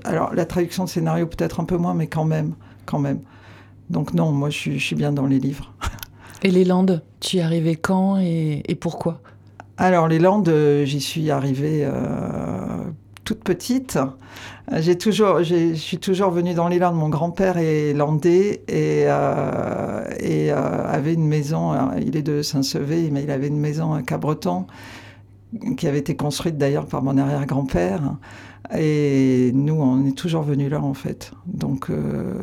[0.04, 3.20] Alors, la traduction de scénario peut-être un peu moins, mais quand même, quand même.
[3.90, 5.72] Donc non, moi, je suis, je suis bien dans les livres.
[6.42, 9.20] Et les Landes, tu y arrivais quand et, et pourquoi?
[9.76, 10.52] Alors, les Landes,
[10.84, 12.84] j'y suis arrivée euh,
[13.24, 13.98] toute petite.
[14.76, 16.96] J'ai toujours, je suis toujours venue dans les Landes.
[16.96, 21.74] Mon grand-père est landais et, euh, et euh, avait une maison.
[21.98, 24.66] Il est de Saint-Sevé, mais il avait une maison à Cabreton
[25.76, 28.16] qui avait été construite d'ailleurs par mon arrière-grand-père.
[28.76, 31.32] Et nous, on est toujours venus là, en fait.
[31.46, 32.34] Donc, euh,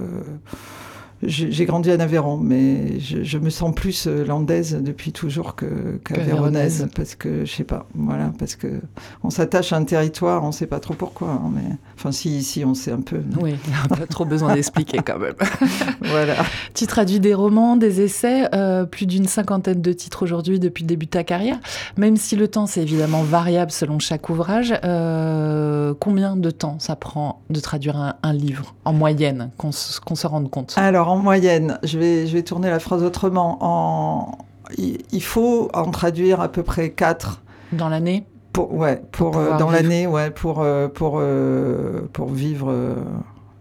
[1.23, 5.99] j'ai grandi à Aveyron, mais je, je, me sens plus euh, landaise depuis toujours que
[6.03, 8.81] qu'avéronaise, qu parce que je sais pas, voilà, parce que
[9.23, 12.65] on s'attache à un territoire, on sait pas trop pourquoi, hein, mais enfin si ici
[12.65, 13.21] on sait un peu.
[13.29, 13.43] Mais...
[13.43, 13.55] Oui,
[13.89, 15.35] pas trop besoin d'expliquer quand même.
[16.01, 16.35] voilà.
[16.73, 20.87] Tu traduis des romans, des essais, euh, plus d'une cinquantaine de titres aujourd'hui depuis le
[20.87, 21.59] début de ta carrière,
[21.97, 24.73] même si le temps c'est évidemment variable selon chaque ouvrage.
[24.83, 30.15] Euh, combien de temps ça prend de traduire un, un livre en moyenne, qu'on qu
[30.15, 30.73] se rende compte?
[30.75, 33.57] Alors en moyenne, je vais, je vais tourner la phrase autrement.
[33.61, 34.37] En,
[34.77, 37.41] il faut en traduire à peu près 4.
[37.71, 42.29] Dans l'année pour, Ouais, pour, pour euh, dans l'année, ouais, pour, euh, pour, euh, pour
[42.29, 42.95] vivre euh,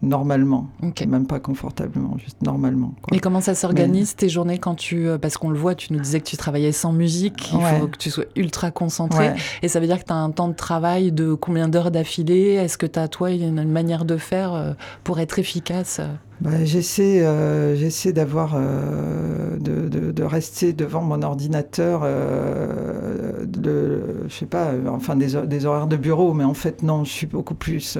[0.05, 0.69] normalement.
[0.83, 1.07] Okay.
[1.07, 2.95] Même pas confortablement, juste normalement.
[3.03, 3.17] Quoi.
[3.17, 4.21] Et comment ça s'organise Mais...
[4.21, 5.09] tes journées quand tu.
[5.09, 7.81] Euh, parce qu'on le voit, tu nous disais que tu travaillais sans musique, il ouais.
[7.81, 9.31] faut que tu sois ultra concentré.
[9.31, 9.37] Ouais.
[9.63, 12.55] Et ça veut dire que tu as un temps de travail de combien d'heures d'affilée?
[12.55, 16.01] Est-ce que tu as, toi, une manière de faire euh, pour être efficace
[16.41, 24.27] bah, j'essaie, euh, j'essaie d'avoir, euh, de, de, de, rester devant mon ordinateur, euh, de,
[24.29, 27.27] je sais pas, enfin des, des, horaires de bureau, mais en fait non, je suis
[27.27, 27.99] beaucoup plus.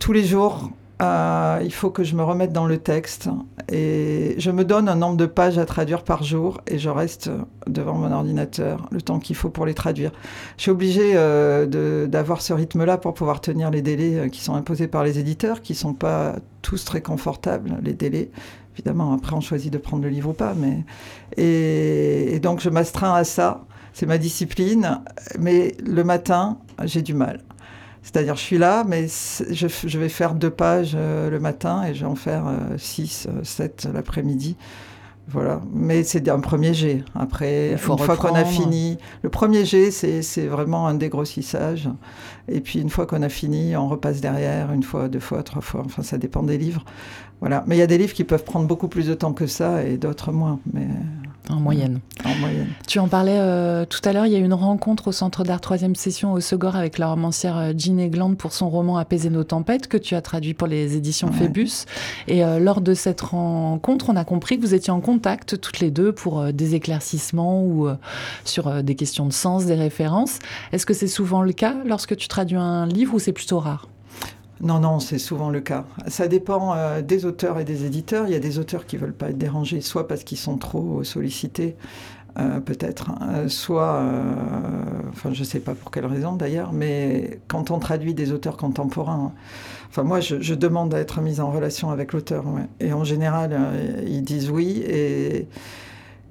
[0.00, 3.30] tous les jours, Euh, il faut que je me remette dans le texte
[3.72, 7.30] et je me donne un nombre de pages à traduire par jour et je reste
[7.66, 10.12] devant mon ordinateur le temps qu'il faut pour les traduire.
[10.58, 14.54] Je suis obligée euh, d'avoir ce rythme-là pour pouvoir tenir les délais euh, qui sont
[14.54, 18.30] imposés par les éditeurs, qui sont pas tous très confortables, les délais.
[18.74, 20.84] Évidemment, après on choisit de prendre le livre ou pas, mais
[21.36, 23.64] et donc je m'astreins à ça.
[23.92, 25.00] C'est ma discipline,
[25.38, 27.40] mais le matin, j'ai du mal.
[28.02, 32.00] C'est-à-dire, je suis là, mais je, vais faire deux pages euh, le matin et je
[32.00, 34.56] vais en faire euh, six, euh, sept l'après-midi.
[35.28, 35.60] Voilà.
[35.72, 37.04] Mais c'est un premier jet.
[37.14, 41.88] Après, une fois qu'on a fini, le premier jet, c'est vraiment un dégrossissage.
[42.48, 45.62] Et puis, une fois qu'on a fini, on repasse derrière, une fois, deux fois, trois
[45.62, 45.82] fois.
[45.84, 46.84] Enfin, ça dépend des livres.
[47.38, 47.62] Voilà.
[47.68, 49.84] Mais il y a des livres qui peuvent prendre beaucoup plus de temps que ça
[49.84, 50.58] et d'autres moins.
[50.72, 50.88] Mais
[51.50, 52.00] en moyenne.
[52.24, 52.68] En moyenne.
[52.86, 55.44] Tu en parlais euh, tout à l'heure, il y a eu une rencontre au Centre
[55.44, 59.30] d'art troisième session au Segor avec la romancière euh, Jean Egland pour son roman Apaiser
[59.30, 61.86] nos tempêtes que tu as traduit pour les éditions Phébus.
[62.28, 65.80] Et euh, lors de cette rencontre, on a compris que vous étiez en contact toutes
[65.80, 67.88] les deux pour des éclaircissements ou
[68.44, 70.38] sur des questions de sens, des références.
[70.72, 73.88] Est-ce que c'est souvent le cas lorsque tu traduis un livre ou c'est plutôt rare?
[74.60, 75.84] Non, non, c'est souvent le cas.
[76.06, 78.26] Ça dépend euh, des auteurs et des éditeurs.
[78.26, 81.02] Il y a des auteurs qui veulent pas être dérangés, soit parce qu'ils sont trop
[81.02, 81.76] sollicités,
[82.38, 84.22] euh, peut-être, hein, soit, euh,
[85.08, 89.32] enfin, je sais pas pour quelle raison d'ailleurs, mais quand on traduit des auteurs contemporains,
[89.88, 92.44] enfin, moi, je, demande à être mise en relation avec l'auteur,
[92.80, 93.58] et en général,
[94.06, 95.48] ils disent oui, et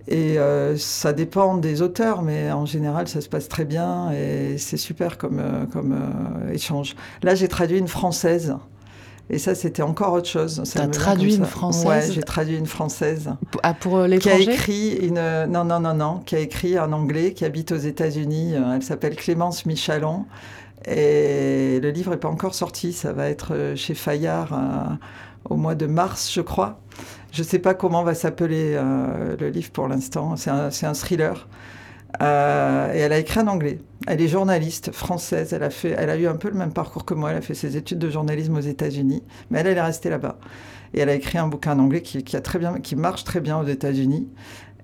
[0.07, 4.57] et euh, ça dépend des auteurs, mais en général, ça se passe très bien et
[4.57, 6.95] c'est super comme, euh, comme euh, échange.
[7.21, 8.55] Là, j'ai traduit une française.
[9.31, 10.63] Et ça, c'était encore autre chose.
[10.71, 13.29] Tu as traduit une française Ouais, j'ai traduit une française.
[13.61, 15.45] Ah, pour l'étranger Qui a écrit une...
[15.47, 16.21] Non, non, non, non.
[16.25, 18.53] Qui a écrit en anglais, qui habite aux États-Unis.
[18.53, 20.25] Elle s'appelle Clémence Michalon.
[20.87, 22.91] Et le livre n'est pas encore sorti.
[22.91, 24.97] Ça va être chez Fayard
[25.47, 26.79] au mois de mars, je crois.
[27.31, 30.35] Je ne sais pas comment va s'appeler euh, le livre pour l'instant.
[30.35, 31.47] C'est un, thriller.
[32.21, 33.79] Euh, et elle a écrit en anglais.
[34.07, 35.53] Elle est journaliste française.
[35.53, 37.31] Elle a, eu un peu le même parcours que moi.
[37.31, 39.23] Elle a fait ses études de journalisme aux États-Unis.
[39.51, 40.39] Mais elle, est restée là-bas.
[40.93, 44.27] Et elle a écrit un bouquin en anglais qui marche très bien aux États-Unis.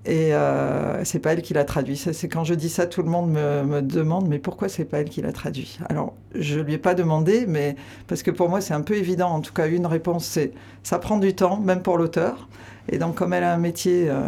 [0.06, 1.96] Et euh, c'est pas elle qui l'a traduit.
[1.96, 5.08] C'est quand je dis ça, tout le monde me, demande mais pourquoi c'est pas elle
[5.08, 5.78] qui l'a traduit?
[5.88, 7.74] Alors je lui ai pas demandé, mais
[8.06, 9.30] parce que pour moi c'est un peu évident.
[9.30, 10.52] En tout cas, une réponse c'est
[10.84, 12.48] ça prend du temps, même pour l'auteur.
[12.88, 14.20] Et donc comme elle a un métier, euh,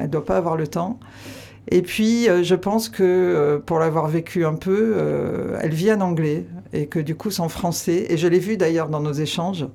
[0.00, 1.00] elle doit pas avoir le temps.
[1.68, 4.96] Et puis, euh, je pense que euh, pour l'avoir vécu un peu,
[5.60, 8.88] elle vit en anglais et que du coup, son français, et je l'ai vu d'ailleurs
[8.88, 9.66] dans nos échanges,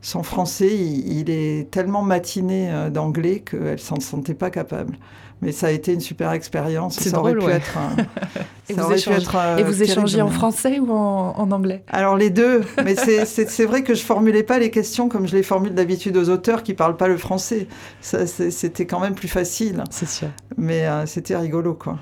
[0.00, 4.96] son français, il, est tellement matiné euh, d'anglais qu'elle s'en sentait pas capable.
[5.40, 6.98] Mais ça a été une super expérience.
[6.98, 7.78] Ça aurait pu être.
[8.68, 11.84] et, vous et vous échangez en français ou en, anglais?
[11.88, 12.62] Alors les deux.
[12.84, 16.28] Mais c'est vrai que je formulais pas les questions comme je les formule d'habitude aux
[16.28, 17.68] auteurs qui parlent pas le français.
[18.00, 19.84] C'était quand même plus facile.
[19.90, 20.28] C'est sûr.
[20.56, 21.98] Mais euh, c'était rigolo, quoi.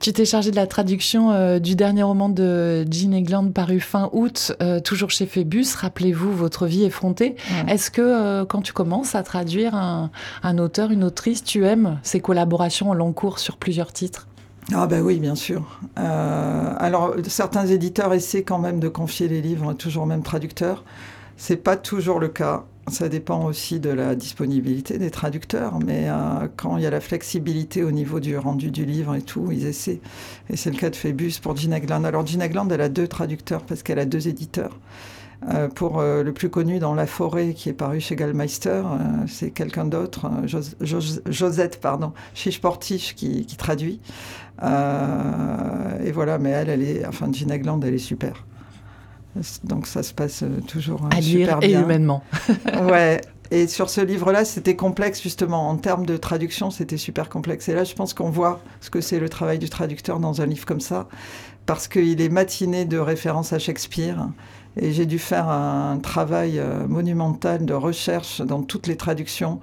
[0.00, 4.08] Tu t'es chargé de la traduction euh, du dernier roman de Jean Egland paru fin
[4.14, 5.66] août, euh, toujours chez Phébus.
[5.76, 7.36] Rappelez-vous votre vie effrontée.
[7.68, 12.20] Est-ce que euh, quand tu commences à traduire un, auteur, une autrice, tu aimes ces
[12.20, 14.26] collaborations au long cours sur plusieurs titres?
[14.72, 15.80] Ah ben oui, bien sûr.
[15.96, 20.84] alors certains éditeurs essaient quand même de confier les livres toujours au même traducteur.
[21.36, 22.64] C'est pas toujours le cas.
[22.88, 27.00] Ça dépend aussi de la disponibilité des traducteurs, mais euh, quand il y a la
[27.00, 30.00] flexibilité au niveau du rendu du livre et tout, ils essaient.
[30.50, 32.04] Et c'est le cas de Phébus pour Gina Gland.
[32.04, 34.76] Alors Gina Gland, elle a deux traducteurs parce qu'elle a deux éditeurs.
[35.48, 38.82] Euh, pour euh, le plus connu dans La Forêt, qui est paru chez Gallmeister,
[39.26, 40.30] c'est quelqu'un d'autre,
[41.26, 44.00] Josette, pardon, Chiche Portiche, qui, qui traduit.
[44.62, 48.44] et voilà, mais elle, elle est, enfin, Gina Gland, elle est super.
[49.64, 52.22] Donc ça se passe euh, toujours euh, à super et humainement.
[52.82, 53.20] ouais.
[53.52, 57.68] Et sur ce livre-là, c'était complexe justement en termes de traduction, c'était super complexe.
[57.68, 60.46] Et là, je pense qu'on voit ce que c'est le travail du traducteur dans un
[60.46, 61.08] livre comme ça,
[61.66, 64.28] parce qu'il est matiné de références à Shakespeare.
[64.76, 69.60] Et j'ai dû faire un travail euh, monumental de recherche dans toutes les traductions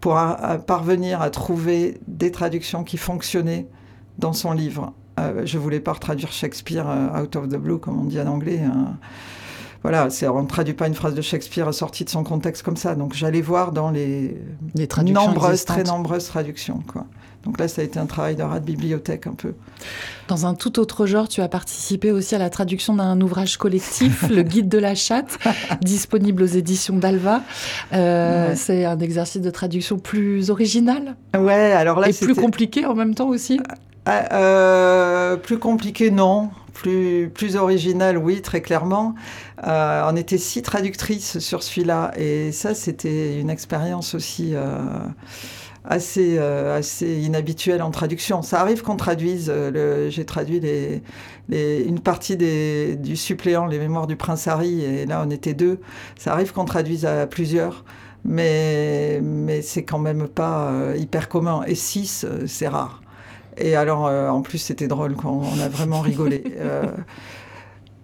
[0.00, 0.20] pour
[0.66, 3.66] parvenir à trouver des traductions qui fonctionnaient
[4.18, 4.92] dans son livre.
[5.18, 8.26] Euh, je voulais pas traduire Shakespeare euh, out of the blue, comme on dit en
[8.26, 8.60] anglais.
[8.62, 8.96] Hein.
[9.82, 12.94] Voilà, on ne traduit pas une phrase de Shakespeare sortie de son contexte comme ça.
[12.94, 14.40] Donc j'allais voir dans les,
[14.74, 16.82] les nombreuses, très nombreuses traductions.
[16.86, 17.04] Quoi.
[17.44, 19.54] Donc là, ça a été un travail de rat de bibliothèque un peu.
[20.28, 24.28] Dans un tout autre genre, tu as participé aussi à la traduction d'un ouvrage collectif,
[24.30, 25.38] Le Guide de la chatte,
[25.82, 27.42] disponible aux éditions d'Alva.
[27.92, 31.16] Euh, c'est un exercice de traduction plus original.
[31.38, 33.60] Ouais, alors là, et plus compliqué en même temps aussi.
[34.06, 36.50] Ah, euh, plus compliqué, non.
[36.72, 39.14] plus, plus original, oui, très clairement.
[39.66, 42.12] Euh, on était six traductrices sur celui-là.
[42.16, 44.54] Et ça, c'était une expérience aussi
[45.84, 48.42] assez, euh, assez inhabituelle en traduction.
[48.42, 49.50] Ça arrive qu'on traduise.
[49.50, 51.02] le- J'ai traduit les,
[51.48, 54.82] les- une partie des, du suppléant, les mémoires du prince Harry.
[54.82, 55.80] Et là, on était deux.
[56.18, 57.84] Ça arrive qu'on traduise à plusieurs.
[58.24, 61.62] Mais, mais c'est quand même pas euh, hyper commun.
[61.66, 63.02] Et six, euh, c'est rare.
[63.58, 65.30] Et alors, euh, en plus, c'était drôle, quoi.
[65.32, 66.42] on a vraiment rigolé.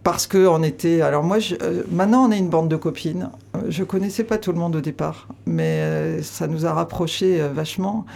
[0.02, 1.02] Parce que on était.
[1.02, 3.28] Alors, moi, je- euh, maintenant, on est une bande de copines.
[3.54, 7.40] Euh, je connaissais pas tout le monde au départ, mais euh, ça nous a rapprochés
[7.40, 8.06] euh, vachement.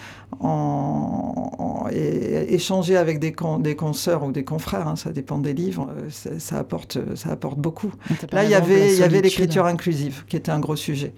[0.41, 5.39] En, en- et échanger avec des, con, des consoeurs ou des confrères, hein, ça dépend
[5.39, 7.93] des livres, ça, ça apporte, ça apporte beaucoup.
[8.33, 11.13] Là, il y avait, il y avait l'écriture inclusive, qui était un gros sujet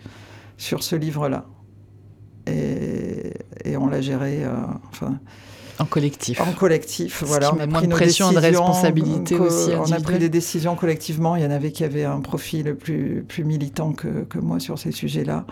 [0.59, 1.47] sur ce livre-là.
[2.49, 3.33] Et,
[3.65, 4.41] et on l'a géré,
[4.91, 5.19] enfin,
[5.79, 6.41] En collectif.
[6.41, 7.21] en collectif.
[7.21, 10.01] Ce Voilà, qui on a moins pris de pression et de responsabilité aussi On a
[10.01, 11.37] pris des décisions collectivement.
[11.37, 14.79] Il y en avait qui avaient un profil plus, plus militant que, que moi sur
[14.79, 15.45] ces sujets-là.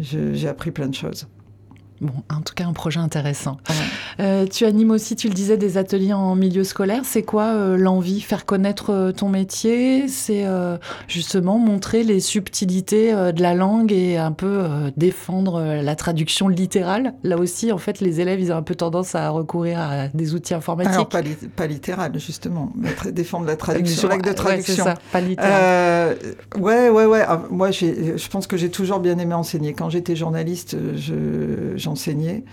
[0.00, 1.26] Je- J'ai appris plein de choses.
[2.00, 3.58] Bon, en tout cas, un projet intéressant.
[3.68, 3.74] Ouais.
[4.20, 7.02] Euh, tu animes aussi, tu le disais, des ateliers en milieu scolaire.
[7.04, 10.06] C'est quoi euh, l'envie Faire connaître euh, ton métier?
[10.06, 10.76] C'est euh,
[11.08, 14.64] justement montrer les subtilités de la langue et un peu
[14.96, 17.14] défendre la traduction littérale?
[17.24, 20.34] Là aussi, en fait, les élèves, ils ont un peu tendance à recourir à des
[20.34, 20.92] outils informatiques.
[20.94, 22.72] Alors, pas, li- pas littéral, justement.
[23.12, 24.74] défendre la traduction, l'acte de ouais, traduction.
[24.76, 26.16] c'est ça, pas littéral.
[26.58, 27.24] Ouais, ouais, ouais.
[27.26, 29.72] Ah, Moi, je pense que j'ai toujours bien aimé enseigner.
[29.72, 32.44] Quand j'étais journaliste, je- j'enseignais.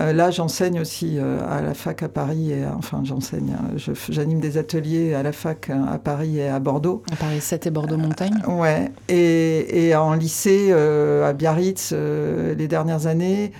[0.00, 2.52] Euh, là, j'enseigne aussi euh, à la fac à Paris.
[2.52, 3.54] Et, euh, enfin, j'enseigne.
[3.74, 7.02] euh, je J'anime des ateliers à la fac euh, à Paris et à Bordeaux.
[7.12, 8.42] À Paris 7 et Bordeaux-Montagne.
[8.48, 8.90] Ouais.
[9.08, 13.52] Et, et en lycée euh, à Biarritz euh, les dernières années.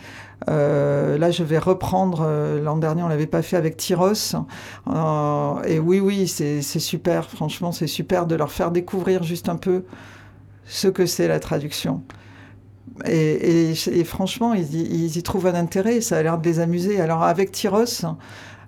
[0.49, 2.25] Euh, là, je vais reprendre.
[2.27, 4.35] euh, L'an dernier, on l'avait pas fait avec Tyros.
[4.89, 7.29] Euh, et oui, oui, c'est c'est super.
[7.29, 9.85] Franchement, c'est super de leur faire découvrir juste un peu
[10.67, 12.03] ce que c'est la traduction.
[13.07, 13.75] Et,
[14.05, 16.01] franchement, ils, y- trouvent un intérêt.
[16.01, 17.01] Ça a l'air de les amuser.
[17.01, 18.05] Alors, avec Tyros.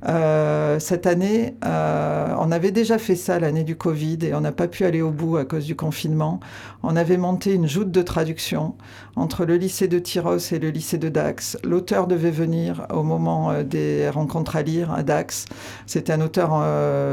[0.07, 4.53] euh, cette année, euh, on avait déjà fait ça l'année du Covid et on n'a
[4.53, 6.41] pas pu aller au bout à cause du confinement.
[6.83, 8.75] On avait monté une joute de traduction
[9.17, 11.57] entre le lycée de Tyros et le lycée de Dax.
[11.65, 15.47] L'auteur devait venir au moment euh, des rencontres à lire à Dax.
[15.87, 16.51] C'était un auteur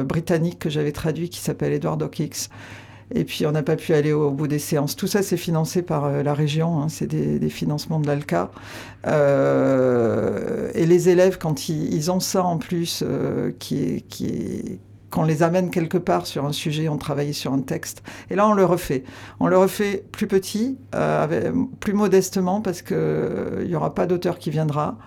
[0.04, 2.50] britannique que j'avais traduit qui s'appelle Edward O'Kix.
[3.14, 4.96] Et puis on n'a pas pu aller au bout des séances.
[4.96, 8.52] Tout ça, c'est financé par euh, la région, hein, c'est des, des financements de l'ALCA.
[9.08, 14.26] Euh, et les élèves, quand ils, ils ont ça en plus, euh, qui est, qui
[14.28, 18.02] est, qu'on les amène quelque part sur un sujet, on travaillait sur un texte.
[18.30, 19.04] Et là, on le refait.
[19.42, 21.52] On le refait plus petit, euh, avec-
[21.82, 24.98] plus modestement, parce qu'il n'y aura pas d'auteur qui viendra.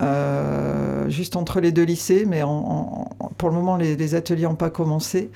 [0.00, 4.44] Euh, juste entre les deux lycées, mais en- en- pour le moment, les, les ateliers
[4.44, 5.30] n'ont pas commencé.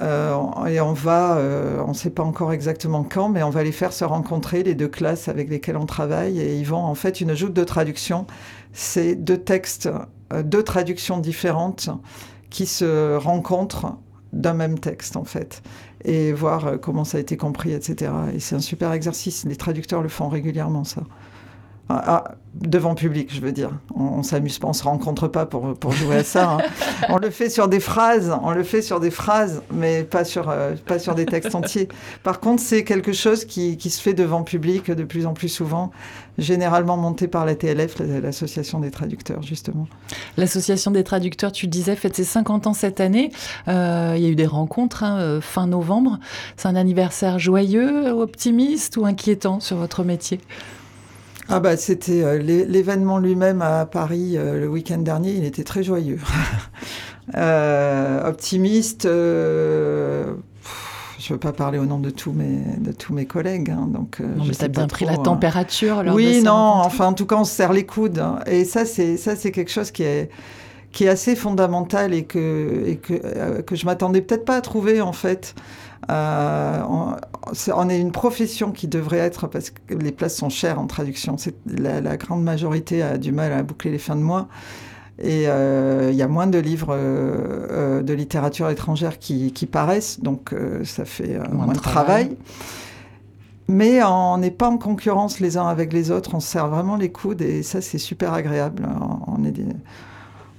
[0.00, 3.64] Euh, et on va, euh, on ne sait pas encore exactement quand, mais on va
[3.64, 6.94] les faire se rencontrer, les deux classes avec lesquelles on travaille, et ils vont en
[6.94, 8.26] fait une joute de traduction.
[8.72, 9.88] C'est deux textes,
[10.32, 11.90] euh, deux traductions différentes
[12.50, 13.96] qui se rencontrent
[14.32, 15.62] d'un même texte en fait,
[16.04, 18.12] et voir euh, comment ça a été compris, etc.
[18.34, 19.44] Et c'est un super exercice.
[19.46, 21.02] Les traducteurs le font régulièrement, ça.
[21.90, 22.24] Ah, ah,
[22.54, 23.70] devant public, je veux dire.
[23.94, 26.50] On, on s'amuse pas, on se rencontre pas pour, pour jouer à ça.
[26.50, 26.58] hein.
[27.08, 30.50] On le fait sur des phrases, on le fait sur des phrases, mais pas sur,
[30.50, 31.88] euh, pas sur des textes entiers.
[32.24, 35.48] Par contre, c'est quelque chose qui, qui se fait devant public de plus en plus
[35.48, 35.90] souvent,
[36.36, 39.86] généralement monté par la TLF, la- l'association des traducteurs, justement.
[40.36, 43.30] L'association des traducteurs, tu le disais, fête ses 50 ans cette année.
[43.68, 46.18] Euh, il y a eu des rencontres hein, euh, fin novembre.
[46.56, 50.40] C'est un anniversaire joyeux, optimiste ou inquiétant sur votre métier?
[51.50, 55.64] Ah bah c'était euh, l'é- l'événement lui-même à Paris euh, le week-end dernier, il était
[55.64, 56.20] très joyeux.
[57.36, 63.26] Euh, optimiste, pff, je veux pas parler au nom de tous mes, de tous mes
[63.26, 67.12] collègues, hein, donc Non, mais t'as bien pris la température lors Oui, non, enfin en
[67.12, 68.18] tout cas on se serre les coudes.
[68.18, 68.38] hein.
[68.46, 70.30] Et ça c'est ça c'est quelque chose qui est
[70.90, 75.02] qui est assez fondamental et que et que que je m'attendais peut-être pas à trouver
[75.02, 75.54] en fait.
[76.10, 76.80] Euh,
[77.74, 81.36] on, est une profession qui devrait être parce que les places sont chères en traduction.
[81.66, 84.48] La, la grande majorité a du mal à boucler les fins de mois.
[85.20, 90.20] Et euh, il y a moins de livres euh, de littérature étrangère qui, qui paraissent,
[90.20, 90.54] donc
[90.84, 92.36] ça fait moins, de travail.
[93.66, 96.96] Mais on n'est pas en concurrence les uns avec les autres, on se serre vraiment
[96.96, 98.88] les coudes et ça c'est super agréable.
[99.26, 99.66] On est, des-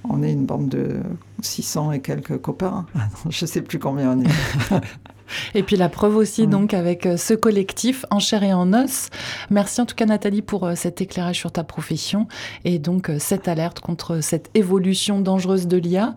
[0.08, 1.00] on est une bande de
[1.40, 2.86] 600 et quelques copains,
[3.30, 4.80] je sais plus combien on est.
[5.54, 6.50] Et puis la preuve aussi, mm.
[6.50, 9.08] donc, avec euh, ce collectif en chair et en os.
[9.50, 12.26] Merci en tout cas, Nathalie, pour euh, cet éclairage sur ta profession
[12.64, 16.14] et donc euh, cette alerte contre cette évolution dangereuse de l'IA.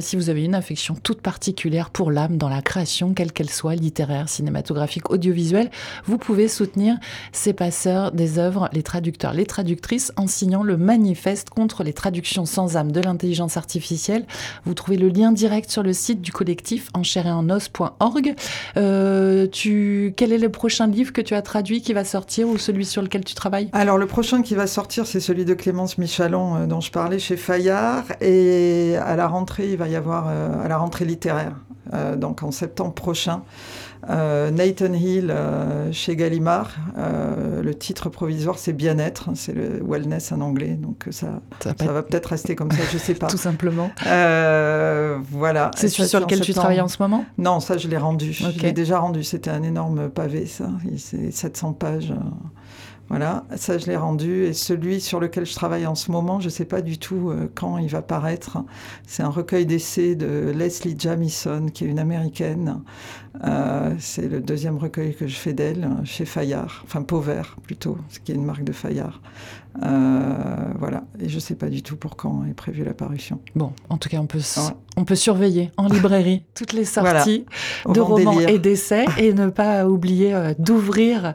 [0.00, 3.74] si vous avez une affection toute particulière pour l'âme dans la création, quelle qu'elle soit,
[3.74, 5.70] littéraire, cinématographique, audiovisuelle,
[6.04, 6.96] vous pouvez soutenir
[7.32, 12.46] ces passeurs des œuvres, les traducteurs, les traductrices, en signant le manifeste contre les traductions
[12.46, 14.26] sans âme de l'intelligence artificielle.
[14.64, 18.29] Vous trouvez le lien direct sur le site du collectif en chair et en os.org.
[18.76, 20.14] Euh, tu...
[20.16, 23.02] Quel est le prochain livre que tu as traduit qui va sortir ou celui sur
[23.02, 23.68] lequel tu travailles?
[23.72, 27.18] Alors, le prochain qui va sortir, c'est celui de Clémence Michalon euh, dont je parlais
[27.18, 28.04] chez Fayard.
[28.20, 31.54] Et à la rentrée, il va y avoir, euh, à la rentrée littéraire,
[32.16, 33.42] donc en septembre prochain,
[34.08, 39.82] euh, Nathan Hill euh, chez Gallimard, euh, le titre provisoire c'est bien-être, hein, c'est le
[39.84, 43.26] wellness en anglais, donc ça, ça, va peut-être rester comme ça, je sais pas.
[43.26, 43.90] Tout simplement.
[44.04, 45.70] voilà.
[45.76, 47.26] C'est celui sur lequel tu travailles en ce moment?
[47.36, 48.32] Non, ça je l'ai rendu.
[48.32, 52.14] Je l'ai déjà rendu, c'était un énorme pavé ça, c'est 700 pages.
[53.10, 54.44] Voilà, ça je l'ai rendu.
[54.44, 57.30] Et celui sur lequel je travaille en ce moment, je ne sais pas du tout
[57.30, 58.58] euh, quand il va paraître.
[59.06, 62.80] C'est un recueil d'essais de Leslie Jamison, qui est une américaine.
[63.44, 68.20] Euh, c'est le deuxième recueil que je fais d'elle, chez Fayard, enfin Pauvert plutôt, ce
[68.20, 69.20] qui est une marque de Fayard.
[69.82, 73.40] Euh, voilà, et je ne sais pas du tout pour quand est prévue la parution.
[73.54, 74.40] Bon, en tout cas, on peut,
[74.96, 77.46] on peut surveiller en librairie toutes les sorties
[77.88, 81.34] de romans et d'essais et ne pas oublier euh, d'ouvrir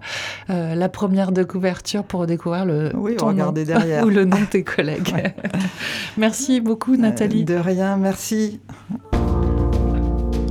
[0.49, 4.03] euh, la première de couverture pour découvrir le oui, ton nom derrière.
[4.05, 5.33] ou le nom de tes collègues.
[6.17, 7.45] merci beaucoup, Nathalie.
[7.45, 8.59] de rien, merci.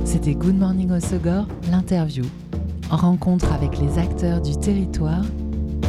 [0.03, 2.25] C'était Good Morning Osogor, l'interview.
[2.91, 5.23] En rencontre avec les acteurs du territoire